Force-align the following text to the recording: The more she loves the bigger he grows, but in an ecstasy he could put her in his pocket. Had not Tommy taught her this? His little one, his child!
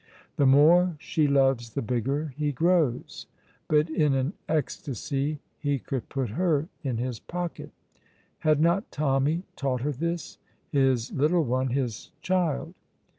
The 0.37 0.47
more 0.47 0.95
she 0.99 1.27
loves 1.27 1.75
the 1.75 1.83
bigger 1.83 2.33
he 2.35 2.51
grows, 2.51 3.27
but 3.67 3.87
in 3.87 4.15
an 4.15 4.33
ecstasy 4.49 5.41
he 5.59 5.77
could 5.77 6.09
put 6.09 6.31
her 6.31 6.67
in 6.83 6.97
his 6.97 7.19
pocket. 7.19 7.69
Had 8.39 8.59
not 8.59 8.89
Tommy 8.91 9.43
taught 9.55 9.81
her 9.81 9.91
this? 9.91 10.39
His 10.71 11.11
little 11.11 11.43
one, 11.43 11.67
his 11.67 12.09
child! 12.23 12.73